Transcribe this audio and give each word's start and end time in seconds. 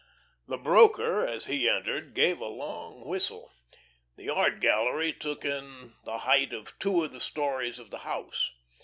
The 0.47 0.57
broker, 0.57 1.23
as 1.27 1.45
he 1.45 1.69
entered, 1.69 2.15
gave 2.15 2.39
a 2.39 2.47
long 2.47 3.05
whistle. 3.07 3.51
The 4.15 4.29
art 4.31 4.59
gallery 4.59 5.13
took 5.13 5.45
in 5.45 5.93
the 6.05 6.17
height 6.17 6.53
of 6.53 6.73
two 6.79 7.03
of 7.03 7.13
the 7.13 7.21
stories 7.21 7.77
of 7.77 7.91
the 7.91 7.99
house. 7.99 8.49